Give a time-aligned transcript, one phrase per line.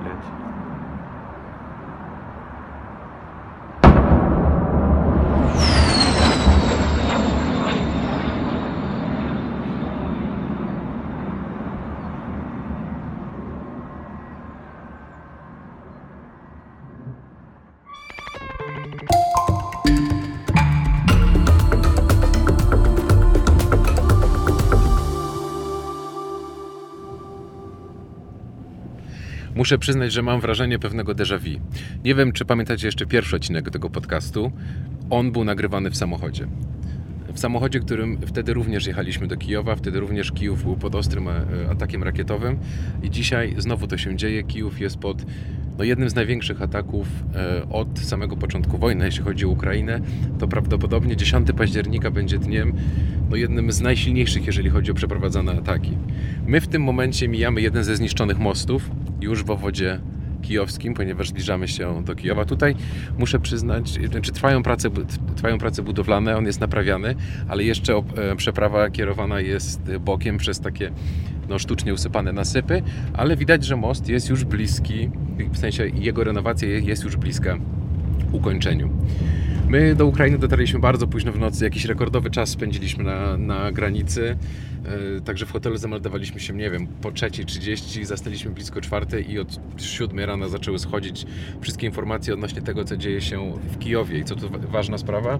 [0.00, 0.97] блядь.
[29.58, 31.60] Muszę przyznać, że mam wrażenie pewnego déjà vu.
[32.04, 34.52] Nie wiem, czy pamiętacie jeszcze pierwszy odcinek tego podcastu.
[35.10, 36.46] On był nagrywany w samochodzie.
[37.32, 41.42] W samochodzie, którym wtedy również jechaliśmy do Kijowa, wtedy również Kijów był pod ostrym e,
[41.70, 42.58] atakiem rakietowym
[43.02, 44.42] i dzisiaj znowu to się dzieje.
[44.42, 45.26] Kijów jest pod
[45.78, 50.00] no, jednym z największych ataków e, od samego początku wojny, jeśli chodzi o Ukrainę.
[50.38, 52.72] To prawdopodobnie 10 października będzie dniem
[53.30, 55.92] no, jednym z najsilniejszych, jeżeli chodzi o przeprowadzane ataki.
[56.46, 60.00] My w tym momencie mijamy jeden ze zniszczonych mostów już w obwodzie
[60.42, 62.44] kijowskim, ponieważ zbliżamy się do Kijowa.
[62.44, 62.74] Tutaj
[63.18, 64.90] muszę przyznać, znaczy trwają prace,
[65.36, 67.14] trwają prace budowlane, on jest naprawiany,
[67.48, 70.90] ale jeszcze e, przeprawa kierowana jest bokiem przez takie
[71.48, 72.82] no, sztucznie usypane nasypy,
[73.12, 75.10] ale widać, że most jest już bliski,
[75.52, 77.56] w sensie jego renowacja jest już bliska
[78.32, 78.90] ukończeniu.
[79.68, 84.36] My do Ukrainy dotarliśmy bardzo późno w nocy, jakiś rekordowy czas spędziliśmy na, na granicy.
[85.16, 89.60] E, także w hotelu zameldowaliśmy się, nie wiem, po 3.30, zastaliśmy blisko czwartej i od
[89.76, 91.26] 7 rana zaczęły schodzić
[91.60, 94.18] wszystkie informacje odnośnie tego, co dzieje się w Kijowie.
[94.18, 95.38] I co tu ważna sprawa,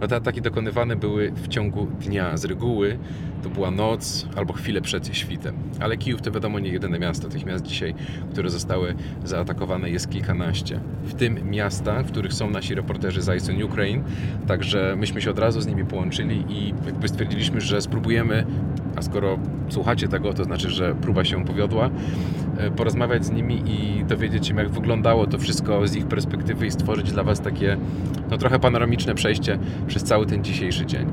[0.00, 2.36] no te ataki dokonywane były w ciągu dnia.
[2.36, 2.98] Z reguły
[3.42, 5.56] to była noc albo chwilę przed świtem.
[5.80, 7.28] Ale Kijów to wiadomo nie jedyne miasto.
[7.28, 7.94] Tych miast dzisiaj,
[8.32, 8.94] które zostały
[9.24, 10.80] zaatakowane jest kilkanaście.
[11.04, 14.02] W tym miasta, w których są nasi reporterzy z ISON Ukraine.
[14.46, 18.46] Także myśmy się od razu z nimi połączyli i jakby stwierdziliśmy, że spróbujemy
[18.96, 21.90] a skoro słuchacie tego, to znaczy, że próba się powiodła,
[22.58, 26.70] e, porozmawiać z nimi i dowiedzieć się, jak wyglądało to wszystko z ich perspektywy i
[26.70, 27.76] stworzyć dla Was takie
[28.30, 31.06] no, trochę panoramiczne przejście przez cały ten dzisiejszy dzień.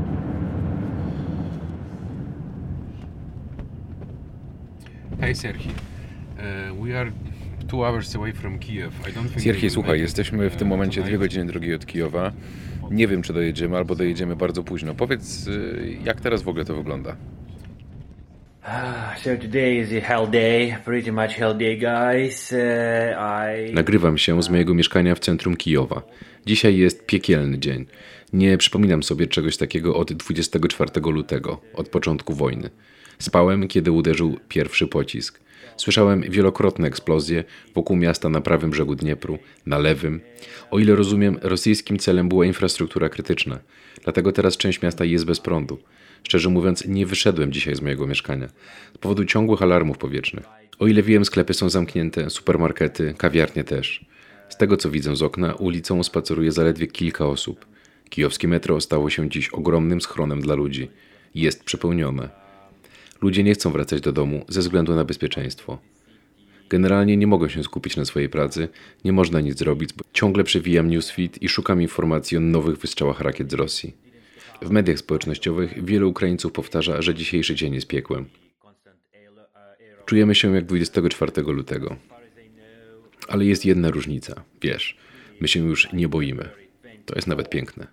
[5.19, 7.11] Hej Serhi, uh, we are
[7.67, 8.91] two hours away from Kiev.
[9.09, 12.31] I don't think Serhi, słuchaj, jesteśmy w tym momencie dwie godziny drogi od Kijowa.
[12.91, 14.95] Nie wiem, czy dojedziemy, albo dojedziemy bardzo późno.
[14.95, 17.15] Powiedz, y, jak teraz w ogóle to wygląda?
[19.23, 22.51] So today is a hell day, pretty much hell day, guys.
[22.51, 22.57] Uh,
[23.69, 23.73] I...
[23.73, 26.01] Nagrywam się z mojego mieszkania w centrum Kijowa.
[26.45, 27.85] Dzisiaj jest piekielny dzień.
[28.33, 32.69] Nie przypominam sobie czegoś takiego od 24 lutego, od początku wojny.
[33.19, 35.39] Spałem, kiedy uderzył pierwszy pocisk.
[35.77, 37.43] Słyszałem wielokrotne eksplozje
[37.75, 40.21] wokół miasta na prawym brzegu Dniepru, na lewym.
[40.71, 43.59] O ile rozumiem, rosyjskim celem była infrastruktura krytyczna.
[44.03, 45.77] Dlatego teraz część miasta jest bez prądu.
[46.23, 48.47] Szczerze mówiąc, nie wyszedłem dzisiaj z mojego mieszkania
[48.95, 50.45] z powodu ciągłych alarmów powietrznych.
[50.79, 54.05] O ile wiem, sklepy są zamknięte, supermarkety, kawiarnie też.
[54.49, 57.65] Z tego co widzę z okna, ulicą spaceruje zaledwie kilka osób.
[58.09, 60.89] Kijowskie metro stało się dziś ogromnym schronem dla ludzi.
[61.35, 62.46] Jest przepełnione.
[63.21, 65.77] Ludzie nie chcą wracać do domu ze względu na bezpieczeństwo.
[66.69, 68.69] Generalnie nie mogę się skupić na swojej pracy,
[69.05, 73.51] nie można nic zrobić, bo ciągle przewijam newsfeed i szukam informacji o nowych wystrzałach rakiet
[73.51, 73.95] z Rosji.
[74.61, 78.25] W mediach społecznościowych wielu Ukraińców powtarza, że dzisiejszy dzień jest piekłem.
[80.05, 81.95] Czujemy się jak 24 lutego.
[83.27, 84.43] Ale jest jedna różnica.
[84.61, 84.97] Wiesz,
[85.41, 86.49] my się już nie boimy.
[87.05, 87.87] To jest nawet piękne.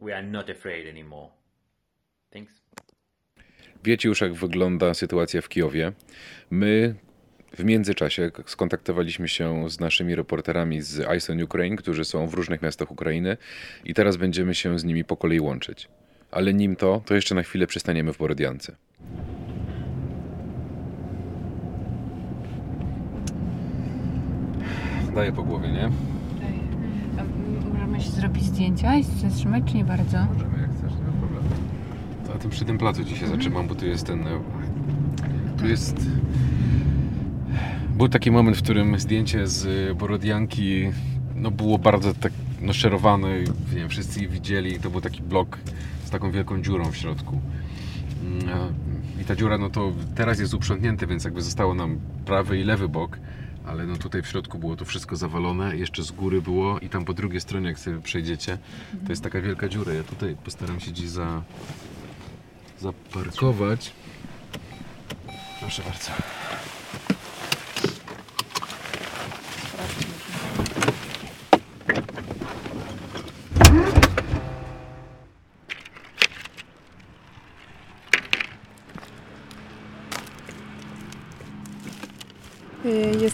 [0.00, 1.28] We are not afraid anymore.
[2.30, 2.62] Thanks.
[3.84, 5.92] Wiecie już, jak wygląda sytuacja w Kijowie.
[6.50, 6.94] My
[7.52, 12.90] w międzyczasie skontaktowaliśmy się z naszymi reporterami z ISON Ukraine, którzy są w różnych miastach
[12.90, 13.36] Ukrainy
[13.84, 15.88] i teraz będziemy się z nimi po kolei łączyć.
[16.30, 18.76] Ale nim to, to jeszcze na chwilę przystaniemy w Borodiance.
[25.14, 25.90] Daję po głowie, nie?
[27.98, 30.18] Możemy się zrobić zdjęcia i się zatrzymać, czy nie bardzo?
[30.34, 31.46] Możemy, jak chcesz, nie ma problemu.
[32.26, 34.26] To a tym przy tym placu dzisiaj zatrzymam, bo tu jest ten...
[34.26, 34.40] e,
[35.58, 36.06] Tu jest...
[37.96, 40.90] Był taki moment, w którym zdjęcie z Borodianki
[41.34, 42.32] no było bardzo tak
[42.62, 44.80] no, szerowane, i, nie wiem, wszyscy je widzieli.
[44.80, 45.58] To był taki blok
[46.04, 47.40] z taką wielką dziurą w środku.
[48.24, 48.74] Mm,
[49.20, 52.88] I ta dziura, no to teraz jest uprzątnięte, więc jakby zostało nam prawy i lewy
[52.88, 53.18] bok,
[53.66, 57.04] ale no tutaj w środku było to wszystko zawalone, jeszcze z góry było i tam
[57.04, 58.58] po drugiej stronie, jak sobie przejdziecie,
[59.06, 59.92] to jest taka wielka dziura.
[59.92, 61.42] Ja tutaj postaram się dziś za,
[62.78, 63.92] zaparkować.
[65.60, 66.10] Proszę bardzo.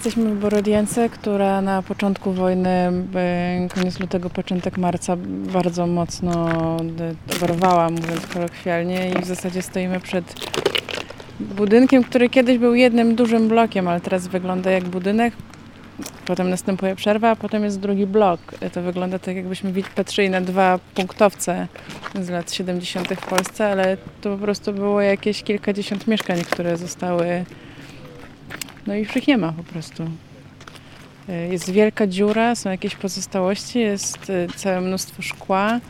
[0.05, 2.93] Jesteśmy w Borodiance, która na początku wojny,
[3.67, 6.57] y, koniec lutego, początek marca, bardzo mocno
[7.31, 10.35] y, oberwała, mówiąc kolokwialnie, i w zasadzie stoimy przed
[11.41, 15.35] budynkiem, który kiedyś był jednym dużym blokiem, ale teraz wygląda jak budynek.
[16.27, 18.41] Potem następuje przerwa, a potem jest drugi blok.
[18.63, 21.69] Y, To wygląda tak, jakbyśmy patrzyli na dwa punktowce
[22.21, 23.09] z lat 70.
[23.09, 27.45] w Polsce, ale to po prostu było jakieś kilkadziesiąt mieszkań, które zostały
[28.87, 30.03] no i już ich nie ma po prostu.
[31.29, 35.81] Y, Jest wielka dziura, są jakieś pozostałości, jest y, całe mnóstwo szkła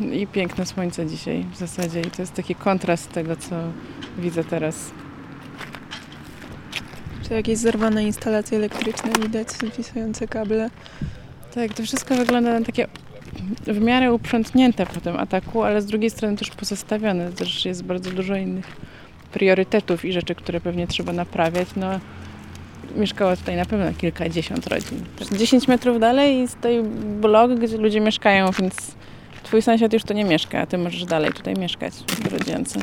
[0.00, 2.00] y, i piękne słońce dzisiaj w zasadzie.
[2.00, 3.56] I to jest taki kontrast tego, co
[4.18, 4.90] widzę teraz.
[7.28, 10.70] Czy jakieś zerwane instalacje elektryczne widać, wisające kable?
[11.54, 12.86] Tak, to wszystko wygląda na takie
[13.66, 17.32] w miarę uprzątnięte po tym ataku, ale z drugiej strony też pozostawione.
[17.32, 18.76] Też jest bardzo dużo innych
[19.32, 21.68] priorytetów i rzeczy, które pewnie trzeba naprawiać.
[21.76, 21.86] No,
[22.96, 25.04] mieszkało tutaj na pewno kilkadziesiąt rodzin.
[25.38, 26.82] 10 metrów dalej stoi
[27.20, 28.74] blok, gdzie ludzie mieszkają, więc
[29.42, 32.80] twój sąsiad już tu nie mieszka, a ty możesz dalej tutaj mieszkać w Rodziance.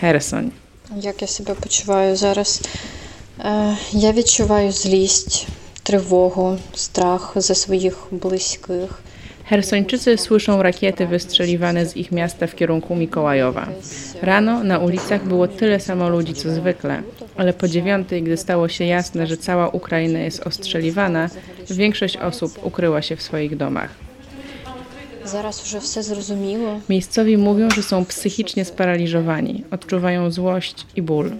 [0.00, 0.52] Херсон.
[0.96, 2.62] Як я себе почуваю зараз?
[3.40, 5.46] Е, Я відчуваю злість,
[5.82, 9.02] тривогу, страх за своїх близьких.
[9.44, 13.66] Hersończycy słyszą rakiety wystrzeliwane z ich miasta w kierunku Mikołajowa.
[14.22, 17.02] Rano na ulicach było tyle samo ludzi co zwykle,
[17.36, 21.28] ale po dziewiątej, gdy stało się jasne, że cała Ukraina jest ostrzeliwana,
[21.70, 23.90] większość osób ukryła się w swoich domach.
[25.27, 26.79] Zaraz już wszystko zrozumiło.
[26.89, 31.31] Miejscowi mówią, że są psychicznie sparaliżowani, odczuwają złość i ból.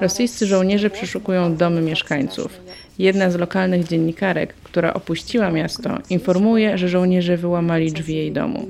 [0.00, 2.60] Rosyjscy żołnierze przeszukują domy mieszkańców.
[2.98, 8.68] Jedna z lokalnych dziennikarek, która opuściła miasto, informuje, że żołnierze wyłamali drzwi jej domu.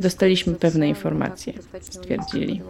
[0.00, 2.60] Dostaliśmy pewne informacje, stwierdzili.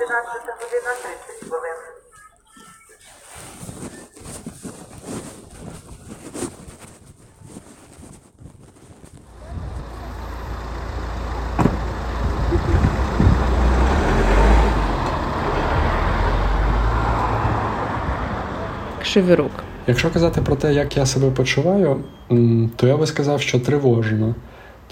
[0.00, 1.76] 11 година 30 хвилин.
[19.00, 19.50] Krzywy.
[19.86, 22.04] Якщо казати про те, як я себе почуваю,
[22.76, 24.34] то я би сказав, що тривожно.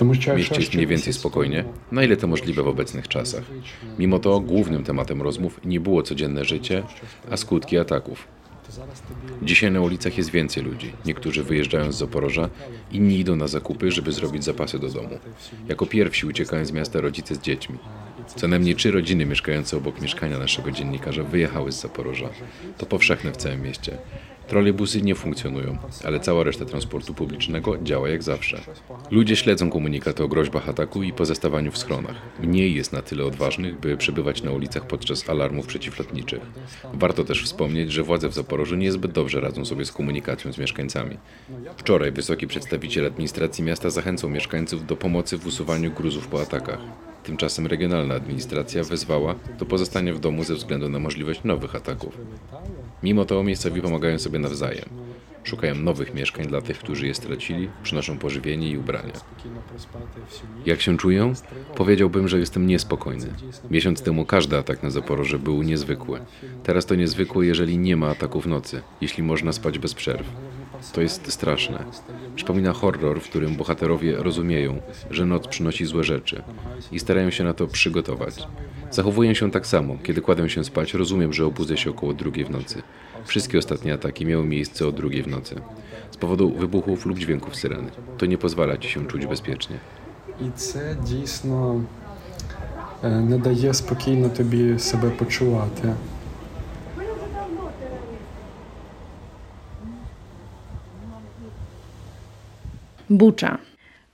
[0.05, 3.43] mieścić mniej więcej spokojnie, na ile to możliwe w obecnych czasach.
[3.99, 6.83] Mimo to głównym tematem rozmów nie było codzienne życie,
[7.31, 8.27] a skutki ataków.
[9.43, 10.93] Dzisiaj na ulicach jest więcej ludzi.
[11.05, 12.49] Niektórzy wyjeżdżają z Zaporoża,
[12.93, 15.19] inni idą na zakupy, żeby zrobić zapasy do domu.
[15.69, 17.79] Jako pierwsi uciekają z miasta rodzice z dziećmi.
[18.37, 22.29] Co najmniej trzy rodziny mieszkające obok mieszkania naszego dziennikarza wyjechały z Zaporoża.
[22.79, 23.99] To powszechne w całym mieście.
[24.49, 28.61] Trolejbusy nie funkcjonują, ale cała reszta transportu publicznego działa jak zawsze.
[29.11, 32.17] Ludzie śledzą komunikaty o groźbach ataku i pozostawaniu w schronach.
[32.43, 36.41] Mniej jest na tyle odważnych, by przebywać na ulicach podczas alarmów przeciwlotniczych.
[36.95, 41.17] Warto też wspomnieć, że władze w Zaporożu niezbyt dobrze radzą sobie z komunikacją z mieszkańcami.
[41.77, 46.81] Wczoraj wysoki przedstawiciel administracji miasta zachęcał mieszkańców do pomocy w usuwaniu gruzów po atakach.
[47.29, 52.19] Tymczasem regionalna administracja wezwała do pozostania w domu ze względu na możliwość nowych ataków.
[53.03, 54.85] Mimo to miejscowi pomagają sobie nawzajem.
[55.45, 59.13] Szukają nowych mieszkań dla tych, którzy je stracili, przynoszą pożywienie i ubrania.
[60.67, 61.33] Jak się czują?
[61.75, 63.27] Powiedziałbym, że jestem niespokojny.
[63.71, 66.21] Miesiąc temu każdy atak na Zaporoże był niezwykły.
[66.63, 70.27] Teraz to niezwykłe, jeżeli nie ma ataków nocy, jeśli można spać bez przerw.
[70.94, 71.84] To jest straszne.
[72.36, 76.42] Przypomina horror, w którym bohaterowie rozumieją, że noc przynosi złe rzeczy
[76.92, 78.48] i starają się na to przygotować.
[78.92, 79.98] Zachowuję się tak samo.
[80.04, 82.82] Kiedy kładę się spać, rozumiem, że obudzę się około drugiej w nocy.
[83.26, 85.56] Wszystkie ostatnie ataki miały miejsce o drugiej w nocy.
[86.12, 87.92] Z powodu wybuchów lub dźwięków syreny.
[88.18, 89.78] To nie pozwala ci się czuć bezpiecznie.
[90.42, 91.82] І це дійсно
[93.04, 95.94] е, не дає спокійно тобі себе почувати.
[103.10, 103.58] Bucza.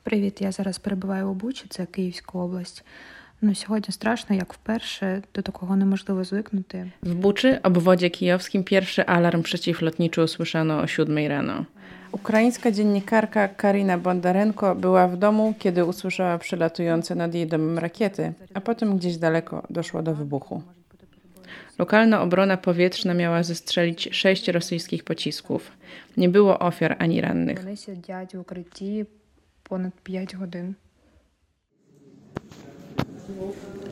[0.03, 2.83] Привіт, я зараз перебуваю у Бучі, це Київська область.
[3.41, 6.91] Ну, сьогодні страшно, як вперше, до такого неможливо звикнути.
[7.03, 11.65] W Buczy, obwodzie kijowskim, pierwszy alarm przeciwlotniczy usłyszano o 7 rano.
[12.11, 18.61] Ukraińska dziennikarka Karina Bondarenko była w domu, kiedy usłyszała przylatujące nad jej domem rakiety, a
[18.61, 20.63] potem gdzieś daleko doszło do wybuchu.
[21.78, 25.72] Lokalna obrona powietrzna miała zestrzelić sześć rosyjskich pocisków.
[26.16, 27.58] Nie było ofiar ani rannych.
[29.64, 30.74] Ponad 5 godzin.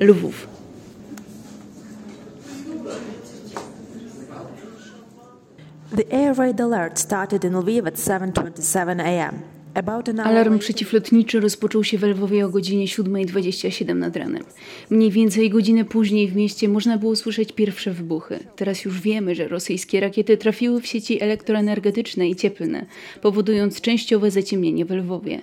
[0.00, 0.48] Lwów.
[5.96, 9.42] The air raid alert started in Lviv at 7:27 a.m.
[10.24, 14.44] Alarm przeciwlotniczy rozpoczął się w Lwowie o godzinie 7.27 nad ranem.
[14.90, 18.38] Mniej więcej godzinę później w mieście można było słyszeć pierwsze wybuchy.
[18.56, 22.86] Teraz już wiemy, że rosyjskie rakiety trafiły w sieci elektroenergetyczne i cieplne,
[23.22, 25.42] powodując częściowe zaciemnienie w Lwowie.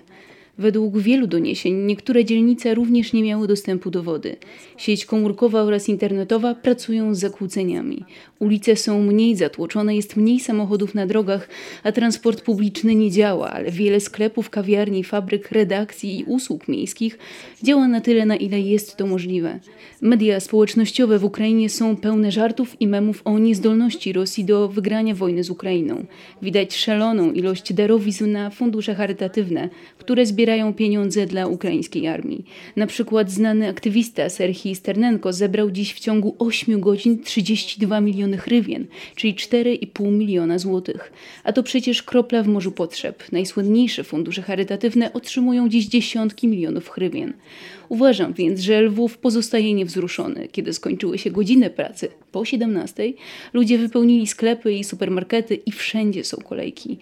[0.59, 4.35] Według wielu doniesień niektóre dzielnice również nie miały dostępu do wody.
[4.77, 8.05] Sieć komórkowa oraz internetowa pracują z zakłóceniami.
[8.39, 11.49] Ulice są mniej zatłoczone, jest mniej samochodów na drogach,
[11.83, 17.17] a transport publiczny nie działa, ale wiele sklepów, kawiarni, fabryk, redakcji i usług miejskich
[17.63, 19.59] działa na tyle, na ile jest to możliwe.
[20.01, 25.43] Media społecznościowe w Ukrainie są pełne żartów i memów o niezdolności Rosji do wygrania wojny
[25.43, 26.05] z Ukrainą.
[26.41, 32.45] Widać szaloną ilość darowizn na fundusze charytatywne, które zbierają pieniądze dla ukraińskiej armii.
[32.75, 38.85] Na przykład znany aktywista Serhii Sternenko zebrał dziś w ciągu 8 godzin 32 miliony hrywien,
[39.15, 41.13] czyli 4,5 miliona złotych.
[41.43, 43.23] A to przecież kropla w morzu potrzeb.
[43.31, 47.33] Najsłynniejsze fundusze charytatywne otrzymują dziś dziesiątki milionów hrywien.
[47.89, 50.47] Uważam więc, że Lwów pozostaje niewzruszony.
[50.51, 53.13] Kiedy skończyły się godziny pracy po 17,
[53.53, 56.97] ludzie wypełnili sklepy i supermarkety i wszędzie są kolejki.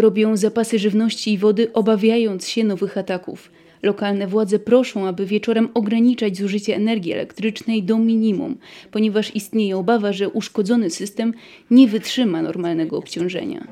[0.00, 3.50] Robią zapasy żywności i wody, obawiając się nowych ataków.
[3.82, 8.56] Lokalne władze proszą, aby wieczorem ograniczać zużycie energii elektrycznej do minimum,
[8.90, 11.34] ponieważ istnieje obawa, że uszkodzony system
[11.70, 13.66] nie wytrzyma normalnego obciążenia.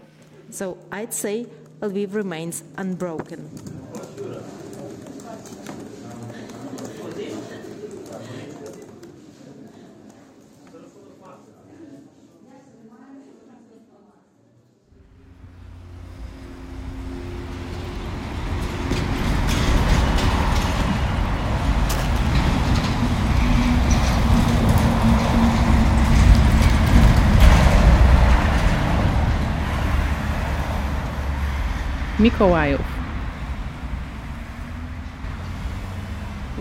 [0.50, 1.44] So I'd say
[1.82, 3.40] Lviv remains unbroken.
[32.19, 32.81] Mikołajów.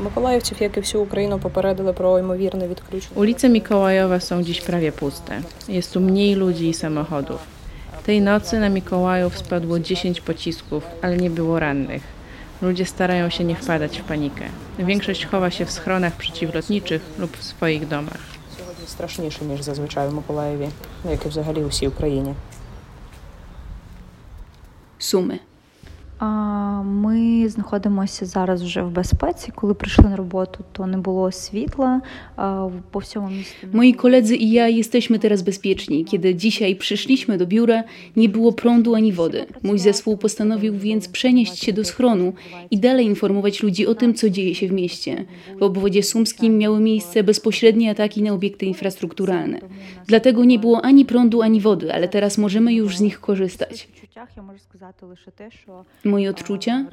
[0.04, 3.20] Миколаївців, як і всю Україну, попередили про ймовірне відключення.
[3.20, 5.42] Ulice Mikołajowe są dziś prawie puste.
[5.68, 7.40] Jest tu mniej ludzi i samochodów.
[8.06, 12.02] Tej nocy na Mikołajów spadło 10 pocisków, ale nie było rannych.
[12.62, 14.44] Ludzie starają się nie wpadać w panikę.
[14.78, 18.20] Większość chowa się w schronach przeciwlotniczych lub w swoich domach.
[18.58, 20.68] Сьогодні страшніше, ніж зазвичай в Миколаєві,
[21.10, 22.34] як і взагалі у всій Україні.
[25.04, 25.38] Sumy.
[26.20, 29.52] А, Ми знаходимося зараз вже в безпеці.
[29.54, 32.00] Коли прийшли на роботу, то не було світла
[32.36, 33.66] а, по всьому місту.
[33.72, 36.04] Moi koledzy i ja jesteśmy teraz bezpieczni.
[36.04, 37.84] Kiedy dzisiaj przyszliśmy do biura,
[38.16, 39.46] nie było prądu ani wody.
[39.62, 42.32] Mój zespół postanowił więc przenieść się do schronu
[42.70, 45.24] i dalej informować ludzi o tym, co dzieje się w mieście.
[45.58, 49.58] W obwodzie sumskim miały miejsce bezpośrednie ataki na obiekty infrastrukturalne.
[50.06, 53.88] Dlatego nie było ani prądu, ani wody, ale teraz możemy już z nich korzystać.
[54.36, 56.86] Я можу сказати лише те, що Moje odczucia?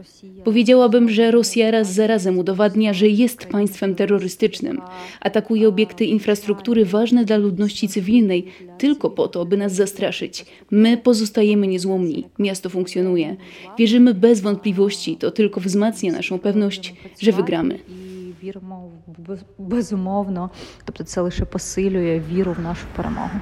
[0.43, 4.81] Powiedziałabym, że Rosja raz za razem udowadnia, że jest państwem terrorystycznym.
[5.19, 10.45] Atakuje obiekty infrastruktury ważne dla ludności cywilnej tylko po to, by nas zastraszyć.
[10.71, 12.25] My pozostajemy niezłomni.
[12.39, 13.35] Miasto funkcjonuje.
[13.79, 15.17] Wierzymy bez wątpliwości.
[15.17, 17.79] To tylko wzmacnia naszą pewność, że wygramy.
[17.89, 20.49] і віримо в без- безумовно.
[20.85, 23.39] Тобто це лише посилює віру в нашу перемогу.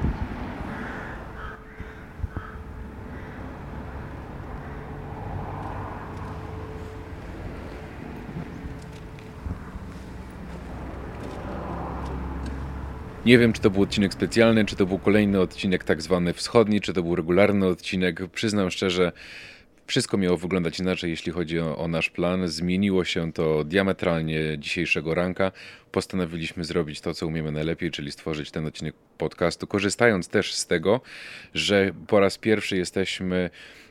[13.27, 16.81] Nie wiem, czy to był odcinek specjalny, czy to był kolejny odcinek tak zwany wschodni,
[16.81, 18.31] czy to był regularny odcinek.
[18.31, 19.13] Przyznam szczerze,
[19.87, 22.49] wszystko miało wyglądać inaczej, jeśli chodzi o, o, nasz plan.
[22.49, 25.53] Zmieniło się to diametralnie dzisiejszego ranka.
[25.93, 31.01] Postanowiliśmy zrobić to, co umiemy najlepiej, czyli stworzyć ten odcinek podcastu, korzystając też z tego,
[31.55, 33.51] że po raz pierwszy jesteśmy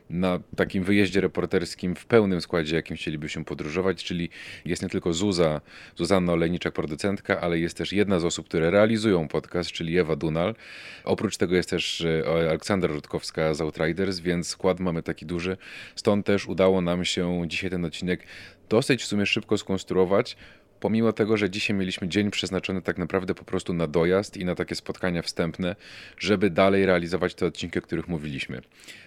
[0.10, 4.30] na takim wyjeździe reporterskim w pełnym składzie, jakim chcielibyśmy podróżować, czyli
[4.66, 5.62] jest nie tylko Zuza,
[5.96, 10.56] Zuzanna Olejniczak, producentka, ale jest też jedna z osób, które realizują podcast, czyli Ewa Dunal.
[11.04, 15.58] Oprócz tego jest też e, Aleksandra Rutkowska z Outriders, więc skład mamy taki duży.
[15.96, 18.24] Stąd też udało nam się dzisiaj ten odcinek
[18.70, 20.38] dosyć w sumie szybko skonstruować,
[20.80, 24.56] pomimo tego, że dzisiaj mieliśmy dzień przeznaczony tak naprawdę po prostu na dojazd i na
[24.56, 25.76] takie spotkania wstępne,
[26.18, 28.62] żeby dalej realizować te odcinki, o których mówiliśmy.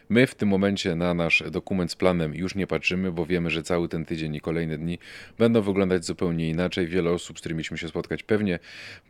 [0.09, 3.63] My w tym momencie na nasz dokument z planem już nie patrzymy, bo wiemy, że
[3.63, 4.99] cały ten tydzień i kolejne dni
[5.39, 6.87] będą wyglądać zupełnie inaczej.
[6.87, 8.59] Wiele osób, z którymi mieliśmy się spotkać, pewnie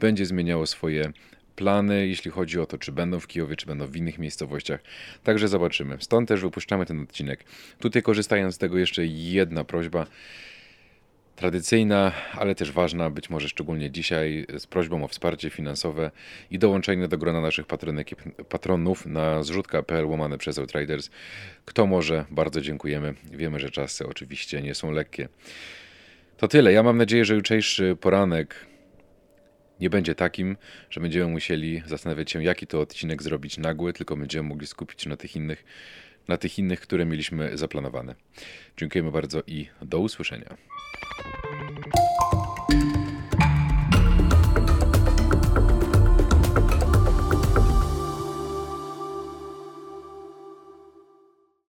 [0.01, 1.13] będzie zmieniało swoje
[1.57, 4.81] plany, jeśli chodzi o to, czy będą w Kijowie, czy będą w innych miejscowościach.
[5.25, 5.97] Także zobaczymy.
[6.01, 7.45] Stąd też wypuszczamy ten odcinek.
[7.79, 10.07] Tutaj korzystając z tego jeszcze jedna prośba
[11.37, 16.11] tradycyjna, ale też ważna, być może szczególnie dzisiaj, z prośbą o wsparcie finansowe
[16.51, 18.11] i dołączenie do grona naszych patronek,
[18.49, 21.11] patronów na zrzutka.pl łamane przez Outriders.
[21.65, 23.15] Kto może, bardzo dziękujemy.
[23.25, 25.29] Wiemy, że czasy oczywiście nie są lekkie.
[26.37, 26.73] To tyle.
[26.73, 28.67] Ja mam nadzieję, że jutrzejszy poranek
[29.81, 30.57] nie będzie takim,
[30.91, 35.11] że będziemy musieli zastanawiać się, jaki to odcinek zrobić nagły, tylko będziemy mogli skupić się
[35.11, 35.65] na tych innych,
[36.29, 38.15] na tych innych, które mieliśmy zaplanowane.
[38.77, 40.57] Dziękujemy bardzo i do usłyszenia.